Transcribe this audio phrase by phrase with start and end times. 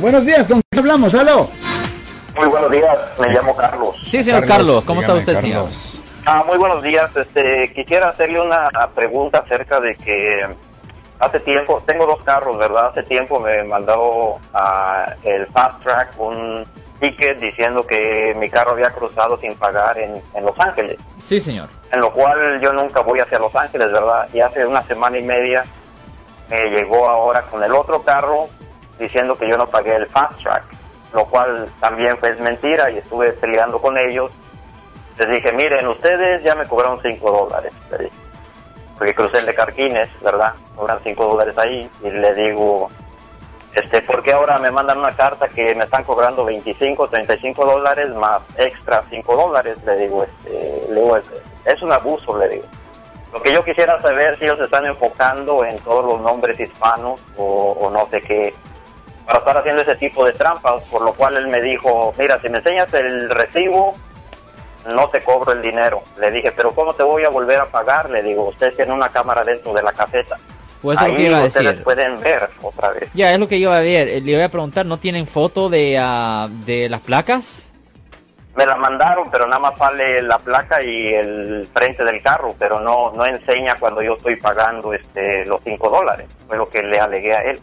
[0.00, 1.14] Buenos días, ¿con quién hablamos?
[1.14, 1.48] ¿Aló?
[2.36, 3.94] Muy buenos días, me llamo Carlos.
[4.04, 5.66] Sí, señor Carlos, ¿cómo está usted, señor?
[6.26, 7.14] Ah, muy buenos días.
[7.14, 10.48] Este, quisiera hacerle una pregunta acerca de que
[11.20, 12.88] hace tiempo, tengo dos carros, ¿verdad?
[12.88, 16.66] Hace tiempo me mandó a el Fast Track un
[16.98, 20.98] ticket diciendo que mi carro había cruzado sin pagar en, en Los Ángeles.
[21.18, 21.68] Sí, señor.
[21.92, 24.28] En lo cual yo nunca voy hacia Los Ángeles, ¿verdad?
[24.32, 25.64] Y hace una semana y media
[26.50, 28.48] me llegó ahora con el otro carro
[28.98, 30.64] diciendo que yo no pagué el fast track,
[31.12, 34.30] lo cual también fue mentira y estuve peleando con ellos.
[35.18, 37.72] Les dije, miren, ustedes ya me cobraron 5 dólares,
[38.96, 40.54] porque crucé el de Carquines, ¿verdad?
[40.76, 42.88] Cobran 5 dólares ahí y le digo,
[43.74, 48.10] este, ¿por qué ahora me mandan una carta que me están cobrando 25, 35 dólares
[48.14, 49.78] más extra 5 dólares?
[49.84, 51.16] Le digo, este, le digo,
[51.64, 52.64] es un abuso, le digo.
[53.32, 57.76] Lo que yo quisiera saber si ellos están enfocando en todos los nombres hispanos o,
[57.78, 58.54] o no sé qué,
[59.28, 62.48] para estar haciendo ese tipo de trampas, por lo cual él me dijo, mira, si
[62.48, 63.94] me enseñas el recibo,
[64.94, 66.02] no te cobro el dinero.
[66.18, 68.08] Le dije, pero ¿cómo te voy a volver a pagar?
[68.08, 70.38] Le digo, usted tiene una cámara dentro de la caseta.
[70.80, 73.10] Pues Ahí lo que ustedes pueden ver otra vez.
[73.12, 74.22] Ya, es lo que iba a ver.
[74.22, 77.70] Le voy a preguntar, ¿no tienen foto de, uh, de las placas?
[78.56, 82.80] Me la mandaron, pero nada más sale la placa y el frente del carro, pero
[82.80, 86.26] no no enseña cuando yo estoy pagando este los 5 dólares.
[86.46, 87.60] Fue lo que le alegué a él.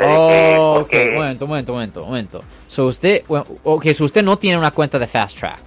[0.00, 2.44] Oh, ok, momento, momento, momento, momento.
[2.66, 5.60] So usted, bueno, okay, so usted no tiene una cuenta de Fast Track.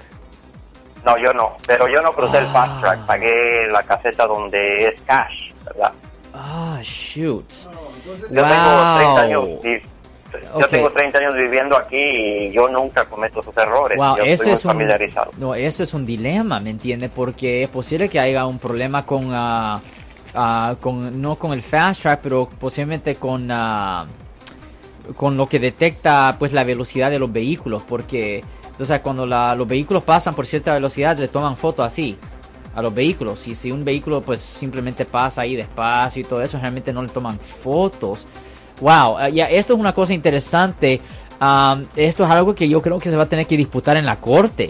[1.06, 3.06] No, yo no, pero yo no crucé el Fast Track, ah.
[3.06, 5.92] pagué la caseta donde es cash, ¿verdad?
[6.34, 7.46] Ah, shoot.
[8.32, 9.46] Yo tengo 30 años,
[10.60, 13.98] yo tengo 30 años viviendo aquí y yo nunca cometo esos errores.
[13.98, 14.88] Wow, yo ese es un,
[15.38, 17.10] No, ese es un dilema, ¿me entiende?
[17.10, 19.32] Porque es posible que haya un problema con...
[19.32, 19.80] Uh,
[20.38, 24.06] Ah, con, no con el fast track, pero posiblemente con, uh,
[25.16, 28.44] con lo que detecta pues la velocidad de los vehículos, porque
[28.78, 32.18] o cuando los vehículos pasan por cierta velocidad le toman fotos así
[32.76, 36.60] a los vehículos y si un vehículo pues simplemente pasa ahí despacio y todo eso
[36.60, 38.28] realmente no le toman fotos.
[38.82, 41.00] Wow, ah, ya esto es una cosa interesante.
[41.96, 44.18] esto es algo que yo creo que se va a tener que disputar en la
[44.18, 44.70] corte.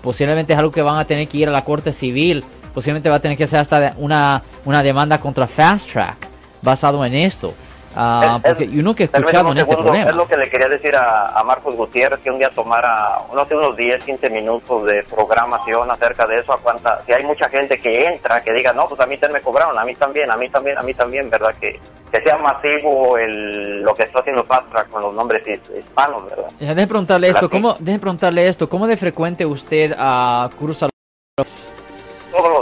[0.00, 3.16] posiblemente es algo que van a tener que ir a la corte civil posiblemente va
[3.16, 6.28] a tener que hacer hasta una, una demanda contra Fast Track
[6.62, 7.54] basado en esto.
[7.96, 10.10] Uh, porque uno que escuchado en este problema.
[10.10, 13.76] Es lo que le quería decir a, Marcos Gutiérrez, que un día tomara unos, unos
[13.76, 18.06] 10, 15 minutos de programación acerca de eso, a cuánta, si hay mucha gente que
[18.06, 20.48] entra, que diga, no, pues a mí también me cobraron, a mí también, a mí
[20.48, 21.52] también, a mí también, ¿verdad?
[21.60, 21.80] Que,
[22.12, 25.42] que sea masivo el, lo que está haciendo Fast Track con los nombres
[25.76, 26.50] hispanos, ¿verdad?
[26.60, 30.88] Deje preguntarle esto, ¿cómo, deje preguntarle esto, ¿cómo de frecuente usted uh, cruza
[31.36, 31.79] los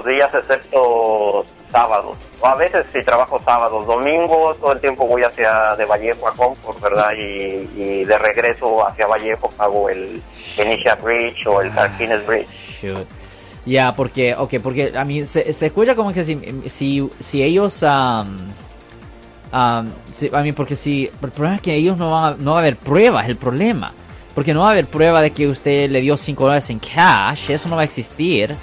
[0.08, 2.16] días excepto sábados.
[2.40, 6.32] O a veces sí trabajo sábados, domingos, todo el tiempo voy hacia de Vallejo a
[6.32, 7.12] Comfort, ¿verdad?
[7.16, 10.22] Y, de regreso hacia Vallejo pago el
[10.56, 12.86] Inicia Bridge o el Carquines Bridge.
[13.66, 17.82] Ya, porque, ok, porque a mí se, escucha como que si, si, si ellos...
[17.82, 18.38] Um,
[19.50, 19.82] a
[20.42, 21.10] mí, porque si...
[21.22, 23.92] El problema es que ellos no van a, no va a haber pruebas, el problema.
[24.34, 27.50] Porque no va a haber prueba de que usted le dio 5 dólares en cash,
[27.50, 28.54] eso no va a existir.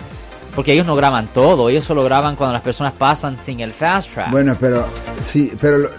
[0.56, 4.14] Porque ellos no graban todo, ellos solo graban cuando las personas pasan sin el fast
[4.14, 4.32] track.
[4.32, 4.86] Bueno, pero
[5.32, 5.90] sí, pero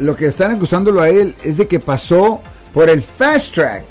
[0.00, 2.40] lo, que están acusándolo a él es de que pasó
[2.74, 3.84] por el fast track.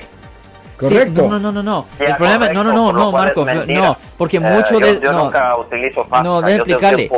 [0.77, 1.29] Correcto.
[1.29, 1.85] no, no, no, no.
[1.99, 4.99] el problema, no, no, no, no, Marco, no, porque uh, mucho de.
[4.99, 7.09] Yo no, nunca utilizo fast No, déjame explicarle.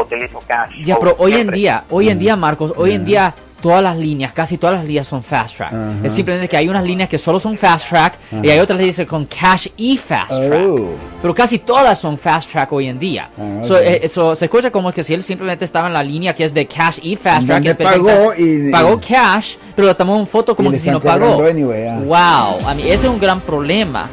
[0.00, 0.70] utilizo cash.
[0.84, 4.32] Ya, pero hoy en día, hoy en día, Marcos, hoy en día todas las líneas,
[4.32, 5.72] casi todas las líneas son fast track.
[6.02, 9.00] Es simplemente que hay unas líneas que solo son fast track y hay otras líneas
[9.06, 10.66] con cash y fast track.
[10.68, 10.90] Oh.
[11.20, 13.30] Pero casi todas son fast track hoy en día.
[13.38, 16.44] Ah, eh, eso se escucha como que si él simplemente estaba en la línea que
[16.44, 17.62] es de cash y fast track.
[17.62, 21.36] Que pagó, y, pagó cash, pero tomó una foto como que si no pagó.
[21.36, 24.08] Wow, a mí ese es un gran problema.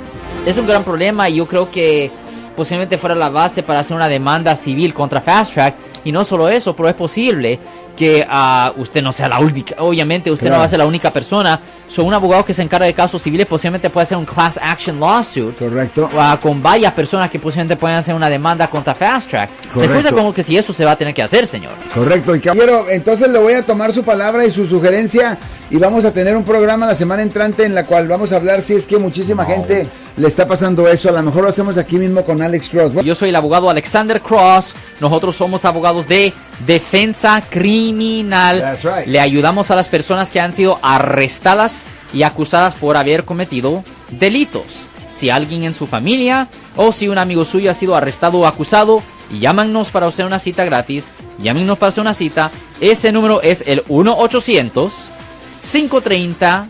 [0.45, 2.11] Es un gran problema y yo creo que
[2.55, 5.75] posiblemente fuera la base para hacer una demanda civil contra Fast Track.
[6.05, 7.59] Y no solo eso, pero es posible
[7.97, 11.11] que uh, usted no sea la única, obviamente usted no va a ser la única
[11.11, 11.59] persona.
[11.87, 14.99] Son un abogado que se encarga de casos civiles, posiblemente puede hacer un class action
[14.99, 15.57] lawsuit.
[15.57, 16.09] Correcto.
[16.13, 19.49] Uh, con varias personas que posiblemente pueden hacer una demanda contra Fast Track.
[19.73, 20.15] Correcto.
[20.15, 21.73] Como que si eso se va a tener que hacer, señor.
[21.93, 22.35] Correcto.
[22.35, 25.37] Y caballero, entonces le voy a tomar su palabra y su sugerencia
[25.71, 28.61] y vamos a tener un programa la semana entrante en la cual vamos a hablar
[28.61, 31.09] si es que muchísima gente le está pasando eso.
[31.09, 32.93] A lo mejor lo hacemos aquí mismo con Alex Cross.
[33.03, 34.75] Yo soy el abogado Alexander Cross.
[35.01, 36.33] Nosotros somos abogados de
[36.65, 38.77] defensa criminal.
[39.05, 44.85] Le ayudamos a las personas que han sido arrestadas y acusadas por haber cometido delitos.
[45.11, 49.01] Si alguien en su familia o si un amigo suyo ha sido arrestado o acusado,
[49.39, 51.09] llámanos para hacer una cita gratis.
[51.39, 52.51] Llámenos para hacer una cita.
[52.79, 55.09] Ese número es el 1 800
[55.61, 56.69] 530